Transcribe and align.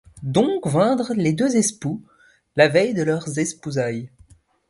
Doncques 0.23 0.65
vindrent 0.65 1.13
les 1.13 1.31
deux 1.31 1.55
espoux, 1.57 2.01
la 2.55 2.67
veille 2.67 2.95
de 2.95 3.03
leurs 3.03 3.37
espousailles. 3.37 4.09